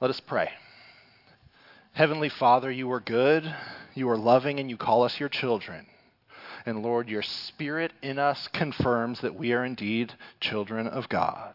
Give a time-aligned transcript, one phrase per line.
[0.00, 0.48] Let us pray.
[1.92, 3.54] Heavenly Father, you are good,
[3.94, 5.84] you are loving, and you call us your children.
[6.64, 11.54] And Lord, your Spirit in us confirms that we are indeed children of God.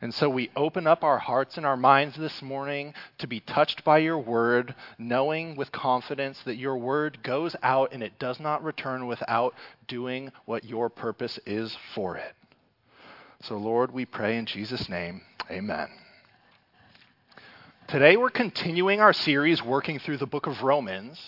[0.00, 3.82] And so we open up our hearts and our minds this morning to be touched
[3.82, 8.62] by your word, knowing with confidence that your word goes out and it does not
[8.62, 9.52] return without
[9.88, 12.36] doing what your purpose is for it.
[13.42, 15.88] So, Lord, we pray in Jesus' name, amen.
[17.88, 21.18] Today we're continuing our series working through the book of Romans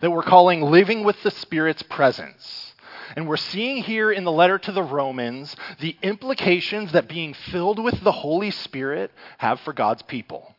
[0.00, 2.74] that we're calling Living with the Spirit's Presence.
[3.16, 7.82] And we're seeing here in the letter to the Romans the implications that being filled
[7.82, 10.54] with the Holy Spirit have for God's people.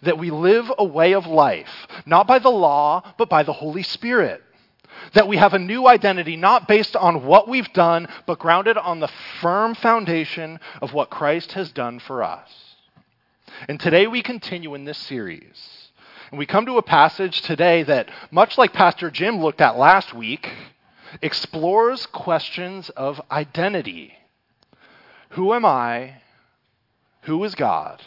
[0.00, 3.82] That we live a way of life, not by the law, but by the Holy
[3.82, 4.42] Spirit.
[5.12, 9.00] That we have a new identity, not based on what we've done, but grounded on
[9.00, 9.12] the
[9.42, 12.69] firm foundation of what Christ has done for us.
[13.68, 15.90] And today we continue in this series.
[16.30, 20.14] And we come to a passage today that, much like Pastor Jim looked at last
[20.14, 20.48] week,
[21.22, 24.14] explores questions of identity.
[25.30, 26.22] Who am I?
[27.22, 28.02] Who is God?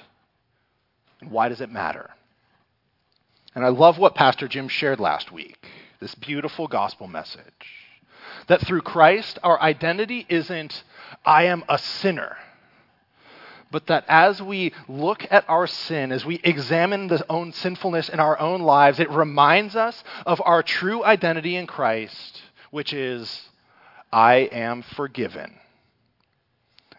[1.22, 2.10] And why does it matter?
[3.56, 5.68] And I love what Pastor Jim shared last week
[6.00, 7.44] this beautiful gospel message.
[8.48, 10.84] That through Christ, our identity isn't,
[11.26, 12.36] I am a sinner
[13.74, 18.22] but that as we look at our sin, as we examine the own sinfulness in
[18.22, 22.42] our own lives, it reminds us of our true identity in Christ
[22.74, 23.50] which is,
[24.12, 25.54] I am forgiven.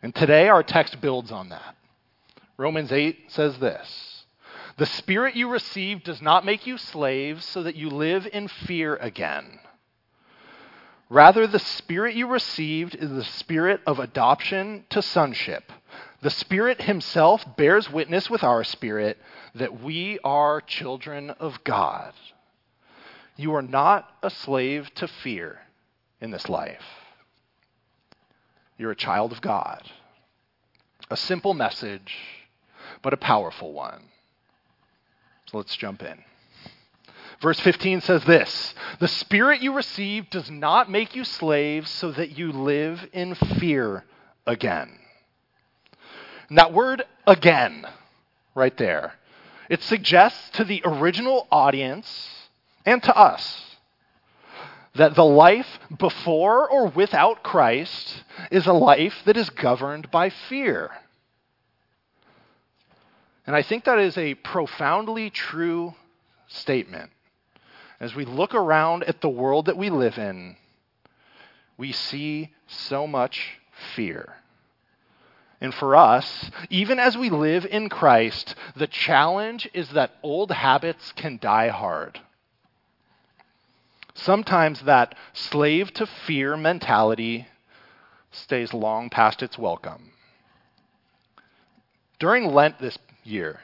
[0.04, 1.74] And today our text builds on that.
[2.56, 4.24] Romans 8 says this
[4.76, 8.94] The Spirit you received does not make you slaves so that you live in fear
[8.94, 9.58] again.
[11.10, 15.72] Rather, the Spirit you received is the Spirit of adoption to sonship.
[16.24, 19.18] The Spirit Himself bears witness with our spirit
[19.56, 22.14] that we are children of God.
[23.36, 25.60] You are not a slave to fear
[26.22, 26.82] in this life.
[28.78, 29.82] You're a child of God.
[31.10, 32.16] A simple message,
[33.02, 34.04] but a powerful one.
[35.50, 36.24] So let's jump in.
[37.42, 42.38] Verse 15 says this The Spirit you received does not make you slaves so that
[42.38, 44.06] you live in fear
[44.46, 45.00] again.
[46.48, 47.86] And that word again,
[48.54, 49.14] right there,
[49.68, 52.48] it suggests to the original audience
[52.84, 53.76] and to us
[54.94, 60.90] that the life before or without Christ is a life that is governed by fear.
[63.46, 65.94] And I think that is a profoundly true
[66.46, 67.10] statement.
[68.00, 70.56] As we look around at the world that we live in,
[71.76, 73.58] we see so much
[73.94, 74.34] fear.
[75.64, 81.10] And for us, even as we live in Christ, the challenge is that old habits
[81.12, 82.20] can die hard.
[84.12, 87.46] Sometimes that slave to fear mentality
[88.30, 90.12] stays long past its welcome.
[92.18, 93.60] During Lent this year,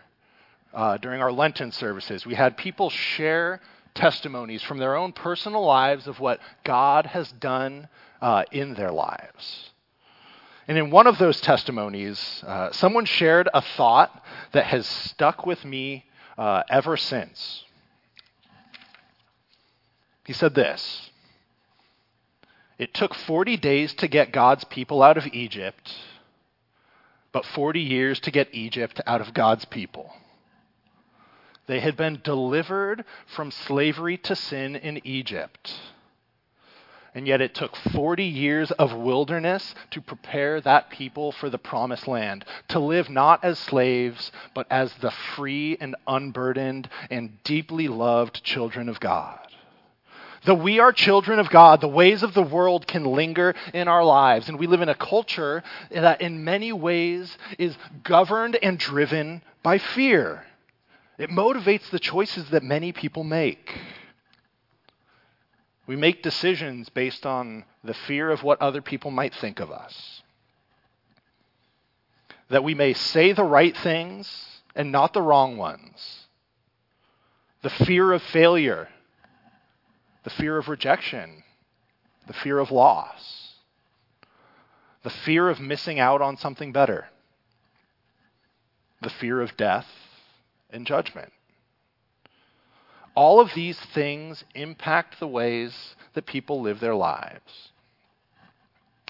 [0.72, 3.60] uh, during our Lenten services, we had people share
[3.92, 7.90] testimonies from their own personal lives of what God has done
[8.22, 9.70] uh, in their lives.
[10.70, 15.64] And in one of those testimonies, uh, someone shared a thought that has stuck with
[15.64, 16.06] me
[16.38, 17.64] uh, ever since.
[20.24, 21.10] He said this
[22.78, 25.92] It took 40 days to get God's people out of Egypt,
[27.32, 30.12] but 40 years to get Egypt out of God's people.
[31.66, 35.74] They had been delivered from slavery to sin in Egypt.
[37.14, 42.06] And yet it took 40 years of wilderness to prepare that people for the promised
[42.06, 48.44] land, to live not as slaves, but as the free and unburdened and deeply loved
[48.44, 49.38] children of God.
[50.44, 54.04] Though we are children of God, the ways of the world can linger in our
[54.04, 54.48] lives.
[54.48, 59.76] And we live in a culture that, in many ways, is governed and driven by
[59.78, 60.46] fear.
[61.18, 63.78] It motivates the choices that many people make.
[65.90, 70.22] We make decisions based on the fear of what other people might think of us.
[72.48, 76.28] That we may say the right things and not the wrong ones.
[77.62, 78.88] The fear of failure
[80.22, 81.42] the fear of rejection,
[82.28, 83.54] the fear of loss,
[85.02, 87.08] the fear of missing out on something better,
[89.02, 89.88] the fear of death
[90.70, 91.32] and judgment.
[93.14, 97.70] All of these things impact the ways that people live their lives.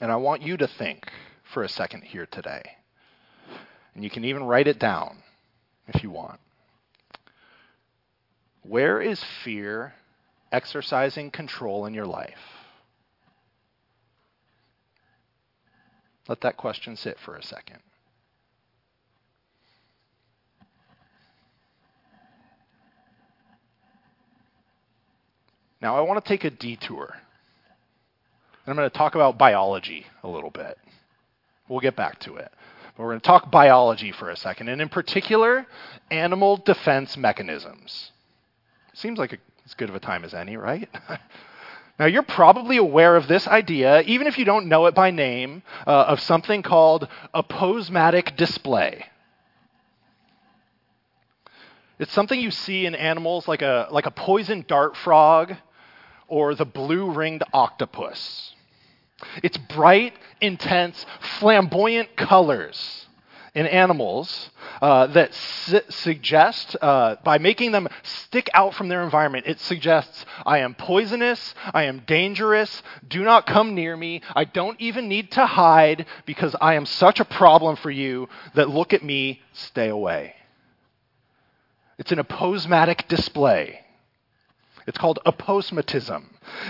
[0.01, 1.11] And I want you to think
[1.53, 2.77] for a second here today.
[3.95, 5.19] And you can even write it down
[5.89, 6.41] if you want.
[8.63, 9.95] Where is fear
[10.53, 12.39] exercising control in your life?
[16.29, 17.81] Let that question sit for a second.
[25.81, 27.17] Now, I want to take a detour.
[28.65, 30.79] And I'm going to talk about biology a little bit.
[31.69, 32.53] We'll get back to it.
[32.97, 35.67] But we're going to talk biology for a second, and in particular,
[36.11, 38.13] animal defense mechanisms.
[38.93, 40.89] Seems like a, as good of a time as any, right?
[41.99, 45.63] now, you're probably aware of this idea, even if you don't know it by name,
[45.87, 49.07] uh, of something called aposematic display.
[51.99, 55.55] It's something you see in animals like a, like a poison dart frog
[56.31, 58.55] or the blue ringed octopus.
[59.43, 61.05] It's bright, intense,
[61.39, 63.07] flamboyant colors
[63.55, 64.51] in animals
[64.81, 70.25] uh, that su- suggest, uh, by making them stick out from their environment, it suggests,
[70.47, 75.33] I am poisonous, I am dangerous, do not come near me, I don't even need
[75.33, 79.89] to hide because I am such a problem for you that look at me, stay
[79.89, 80.35] away.
[81.99, 83.81] It's an aposematic display.
[84.87, 86.25] It's called aposematism.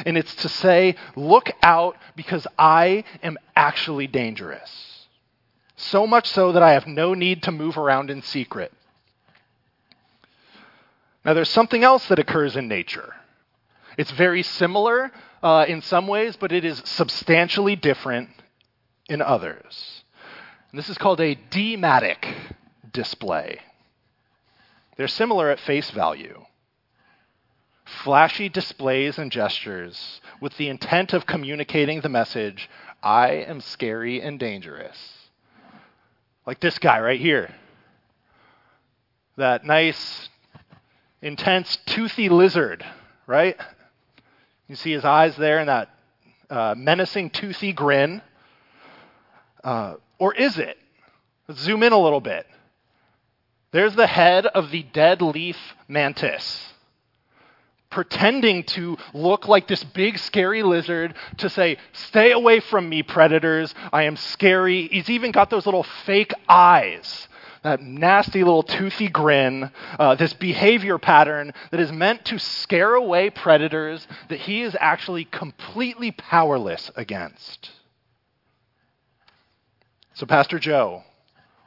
[0.04, 5.06] And it's to say, look out because I am actually dangerous.
[5.76, 8.72] So much so that I have no need to move around in secret.
[11.24, 13.14] Now, there's something else that occurs in nature.
[13.96, 15.12] It's very similar
[15.42, 18.30] uh, in some ways, but it is substantially different
[19.08, 20.02] in others.
[20.70, 22.34] And this is called a deimatic
[22.92, 23.60] display.
[24.96, 26.44] They're similar at face value
[28.02, 32.68] flashy displays and gestures with the intent of communicating the message
[33.02, 34.98] I am scary and dangerous.
[36.46, 37.54] Like this guy right here.
[39.36, 40.28] That nice,
[41.22, 42.84] intense, toothy lizard,
[43.26, 43.56] right?
[44.68, 45.90] You see his eyes there and that
[46.50, 48.22] uh, menacing, toothy grin.
[49.62, 50.76] Uh, or is it?
[51.48, 52.46] Let's zoom in a little bit.
[53.72, 55.56] There's the head of the dead leaf
[55.88, 56.70] mantis
[57.90, 63.74] pretending to look like this big, scary lizard to say, Stay away from me, predators.
[63.92, 64.88] I am scary.
[64.88, 67.28] He's even got those little fake eyes.
[67.62, 73.28] That nasty little toothy grin, uh, this behavior pattern that is meant to scare away
[73.28, 77.70] predators that he is actually completely powerless against.
[80.14, 81.04] So, Pastor Joe,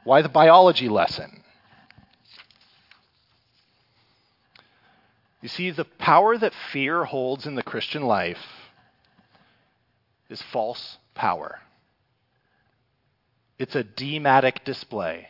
[0.02, 1.43] why the biology lesson?
[5.44, 8.38] You see, the power that fear holds in the Christian life
[10.30, 11.60] is false power.
[13.58, 15.28] It's a deimatic display,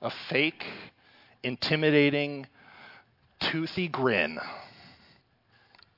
[0.00, 0.64] a fake,
[1.42, 2.46] intimidating,
[3.40, 4.38] toothy grin,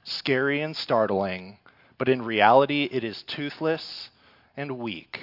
[0.02, 1.58] scary and startling,
[1.98, 4.08] but in reality, it is toothless
[4.56, 5.20] and weak.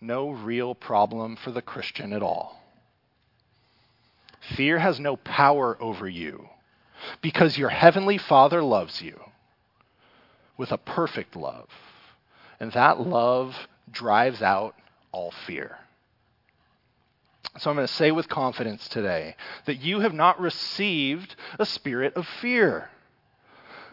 [0.00, 2.62] No real problem for the Christian at all.
[4.40, 6.48] Fear has no power over you
[7.20, 9.20] because your heavenly Father loves you
[10.56, 11.68] with a perfect love.
[12.60, 14.74] And that love drives out
[15.12, 15.78] all fear.
[17.58, 19.36] So I'm going to say with confidence today
[19.66, 22.90] that you have not received a spirit of fear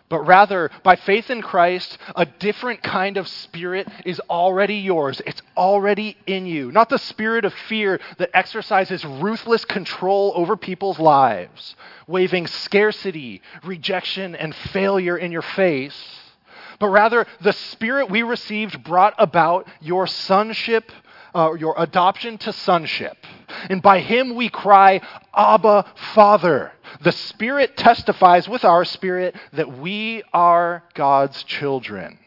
[0.07, 5.19] but rather, by faith in Christ, a different kind of spirit is already yours.
[5.25, 6.71] It's already in you.
[6.71, 14.35] Not the spirit of fear that exercises ruthless control over people's lives, waving scarcity, rejection,
[14.35, 15.95] and failure in your face,
[16.77, 20.91] but rather the spirit we received brought about your sonship
[21.36, 23.18] uh, your adoption to sonship.
[23.70, 25.01] And by him we cry,
[25.36, 26.72] Abba, Father.
[27.01, 32.20] The Spirit testifies with our spirit that we are God's children.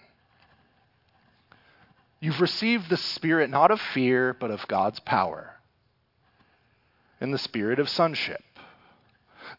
[2.21, 5.55] You've received the Spirit not of fear, but of God's power,
[7.21, 8.43] and the Spirit of sonship.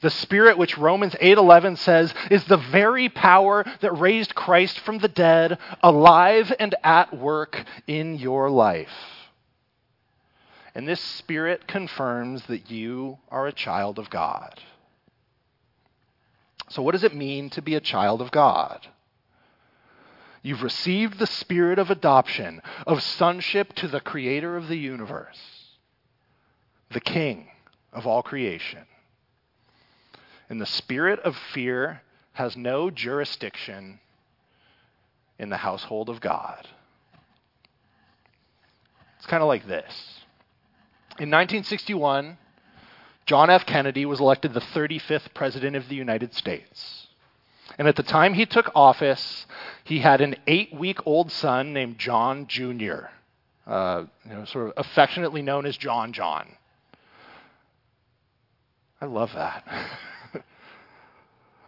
[0.02, 5.08] The Spirit, which Romans 8:11 says is the very power that raised Christ from the
[5.08, 9.19] dead, alive and at work in your life.
[10.76, 14.62] And this Spirit confirms that you are a child of God.
[16.70, 18.88] So, what does it mean to be a child of God?
[20.42, 25.40] You've received the spirit of adoption, of sonship to the creator of the universe,
[26.92, 27.48] the king
[27.92, 28.86] of all creation.
[30.50, 32.02] And the spirit of fear
[32.34, 34.00] has no jurisdiction
[35.38, 36.68] in the household of God.
[39.18, 40.22] It's kind of like this.
[41.20, 42.38] In 1961,
[43.26, 43.66] John F.
[43.66, 47.08] Kennedy was elected the 35th President of the United States.
[47.78, 49.46] And at the time he took office,
[49.84, 53.08] he had an eight week old son named John Jr.,
[53.68, 56.56] uh, you know, sort of affectionately known as John John.
[59.02, 59.68] I love that.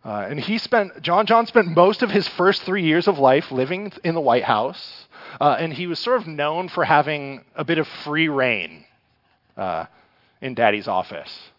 [0.05, 3.51] uh, and he spent, John John spent most of his first three years of life
[3.51, 5.07] living in the White House.
[5.41, 8.85] Uh, and he was sort of known for having a bit of free reign
[9.57, 9.85] uh,
[10.41, 11.51] in Daddy's office.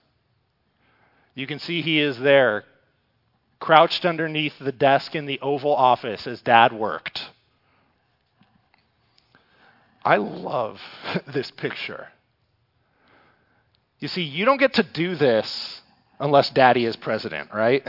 [1.34, 2.64] You can see he is there,
[3.58, 7.30] crouched underneath the desk in the Oval Office as Dad worked.
[10.04, 10.80] I love
[11.26, 12.08] this picture.
[13.99, 15.80] You see, you don't get to do this
[16.18, 17.87] unless daddy is president, right?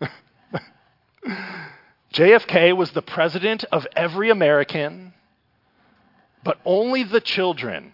[2.12, 5.14] JFK was the president of every American,
[6.44, 7.92] but only the children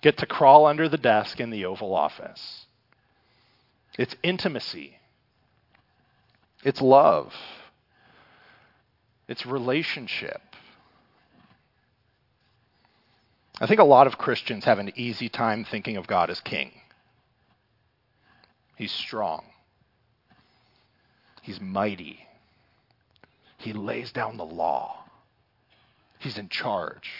[0.00, 2.66] get to crawl under the desk in the Oval Office.
[3.98, 4.98] It's intimacy,
[6.64, 7.34] it's love,
[9.28, 10.40] it's relationship.
[13.60, 16.72] I think a lot of Christians have an easy time thinking of God as king.
[18.76, 19.44] He's strong.
[21.42, 22.26] He's mighty.
[23.58, 25.04] He lays down the law.
[26.18, 27.10] He's in charge.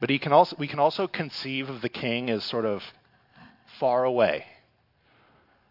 [0.00, 2.82] But he can also, we can also conceive of the king as sort of
[3.78, 4.46] far away,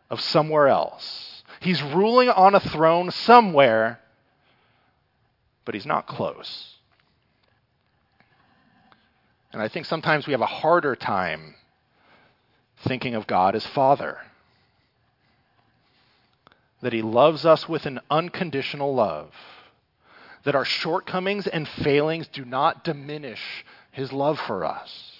[0.09, 1.43] of somewhere else.
[1.59, 3.99] He's ruling on a throne somewhere,
[5.65, 6.75] but he's not close.
[9.51, 11.55] And I think sometimes we have a harder time
[12.83, 14.19] thinking of God as Father.
[16.81, 19.33] That He loves us with an unconditional love.
[20.43, 25.11] That our shortcomings and failings do not diminish His love for us.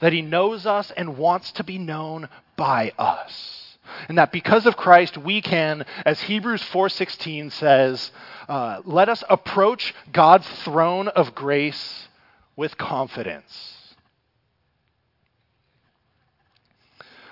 [0.00, 3.76] That He knows us and wants to be known by us.
[4.08, 8.10] And that because of Christ, we can, as Hebrews 4.16 says,
[8.48, 12.08] uh, let us approach God's throne of grace
[12.56, 13.74] with confidence.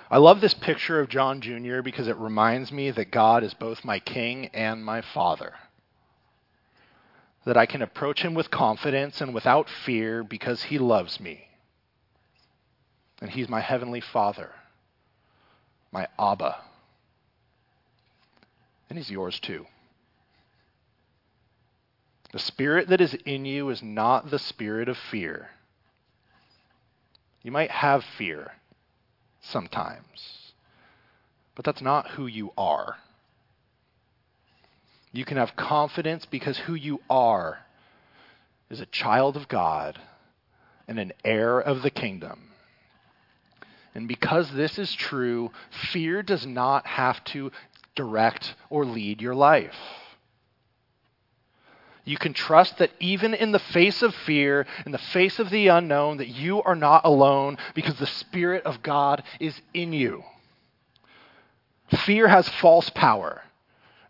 [0.09, 1.81] I love this picture of John Jr.
[1.81, 5.53] because it reminds me that God is both my king and my father.
[7.47, 11.47] That I can approach him with confidence and without fear because he loves me.
[13.21, 14.51] And he's my heavenly father,
[15.89, 16.57] my Abba.
[18.89, 19.65] And he's yours too.
[22.33, 25.51] The spirit that is in you is not the spirit of fear.
[27.43, 28.55] You might have fear
[29.39, 30.51] sometimes,
[31.55, 32.97] but that's not who you are.
[35.11, 37.59] You can have confidence because who you are
[38.69, 39.99] is a child of God
[40.87, 42.49] and an heir of the kingdom.
[43.95, 45.51] And because this is true,
[45.91, 47.51] fear does not have to
[47.95, 49.75] direct or lead your life.
[52.05, 55.67] You can trust that even in the face of fear, in the face of the
[55.67, 60.23] unknown, that you are not alone because the Spirit of God is in you.
[62.05, 63.41] Fear has false power.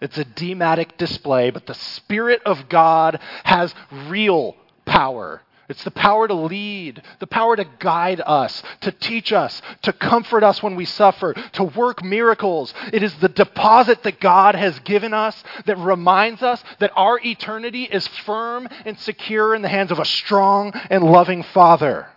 [0.02, 3.74] It's a deimatic display, but the Spirit of God has
[4.08, 5.42] real power.
[5.70, 10.44] It's the power to lead, the power to guide us, to teach us, to comfort
[10.44, 12.74] us when we suffer, to work miracles.
[12.94, 17.84] It is the deposit that God has given us that reminds us that our eternity
[17.84, 22.08] is firm and secure in the hands of a strong and loving Father.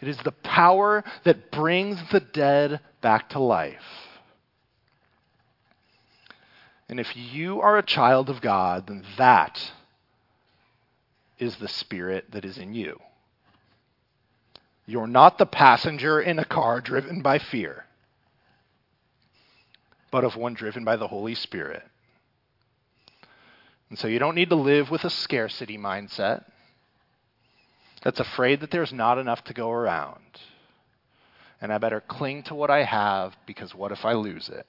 [0.00, 4.07] It is the power that brings the dead back to life.
[6.88, 9.72] And if you are a child of God, then that
[11.38, 12.98] is the Spirit that is in you.
[14.86, 17.84] You're not the passenger in a car driven by fear,
[20.10, 21.82] but of one driven by the Holy Spirit.
[23.90, 26.44] And so you don't need to live with a scarcity mindset
[28.02, 30.22] that's afraid that there's not enough to go around.
[31.60, 34.66] And I better cling to what I have because what if I lose it?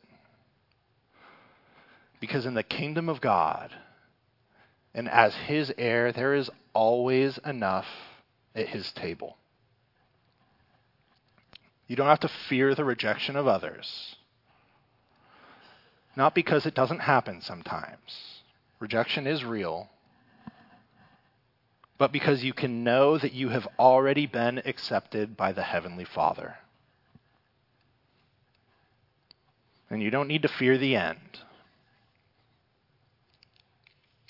[2.20, 3.72] Because in the kingdom of God,
[4.94, 7.88] and as his heir, there is always enough
[8.56, 9.38] at his table.
[11.88, 14.16] You don't have to fear the rejection of others.
[16.16, 18.42] Not because it doesn't happen sometimes.
[18.80, 19.90] Rejection is real.
[21.98, 26.56] But because you can know that you have already been accepted by the Heavenly Father.
[29.90, 31.40] And you don't need to fear the end.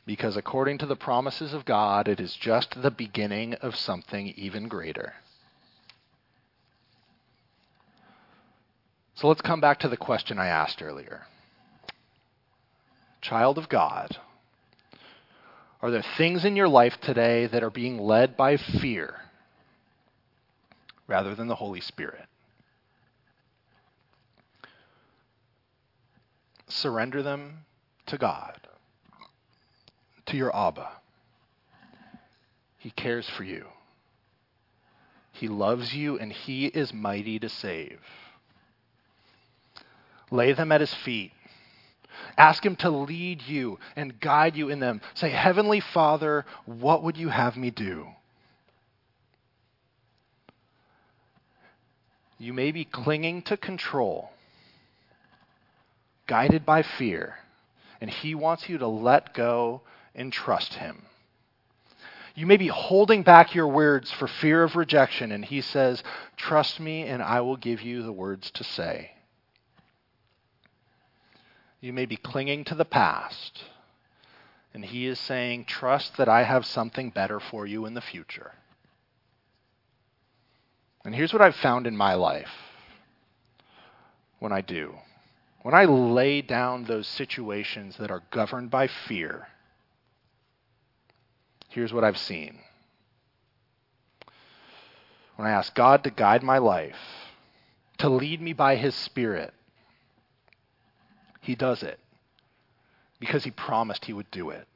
[0.09, 4.67] Because according to the promises of God, it is just the beginning of something even
[4.67, 5.13] greater.
[9.13, 11.27] So let's come back to the question I asked earlier.
[13.21, 14.17] Child of God,
[15.79, 19.13] are there things in your life today that are being led by fear
[21.05, 22.25] rather than the Holy Spirit?
[26.67, 27.59] Surrender them
[28.07, 28.68] to God,
[30.29, 30.89] to your Abba.
[32.77, 33.65] He cares for you.
[35.33, 37.99] He loves you and he is mighty to save.
[40.31, 41.31] Lay them at his feet.
[42.37, 45.01] Ask him to lead you and guide you in them.
[45.13, 48.07] Say, Heavenly Father, what would you have me do?
[52.37, 54.29] You may be clinging to control,
[56.27, 57.35] guided by fear,
[57.99, 59.81] and he wants you to let go
[60.19, 61.03] and trust him.
[62.35, 66.03] You may be holding back your words for fear of rejection, and he says,
[66.37, 69.11] Trust me, and I will give you the words to say.
[71.81, 73.63] You may be clinging to the past,
[74.73, 78.51] and he is saying, Trust that I have something better for you in the future.
[81.05, 82.51] And here's what I've found in my life
[84.39, 84.95] when I do.
[85.61, 89.47] When I lay down those situations that are governed by fear,
[91.69, 92.59] here's what I've seen.
[95.35, 96.97] When I ask God to guide my life,
[97.99, 99.53] to lead me by His Spirit,
[101.41, 101.99] He does it
[103.19, 104.67] because He promised He would do it.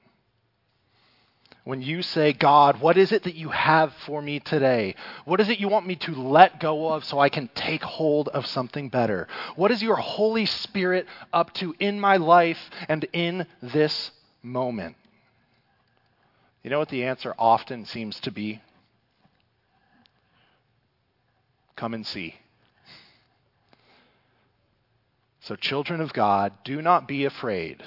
[1.66, 4.96] When you say, God, what is it that you have for me today?
[5.24, 8.28] What is it you want me to let go of so I can take hold
[8.28, 9.30] of something better?
[9.56, 12.60] What is your Holy Spirit up to in my life
[12.90, 14.98] and in this moment?
[16.64, 18.62] You know what the answer often seems to be?
[21.76, 22.36] Come and see.
[25.42, 27.84] So, children of God, do not be afraid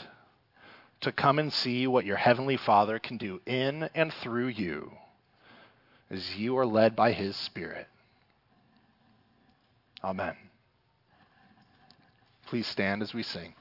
[1.00, 4.92] to come and see what your Heavenly Father can do in and through you
[6.10, 7.86] as you are led by His Spirit.
[10.04, 10.36] Amen.
[12.46, 13.54] Please stand as we sing.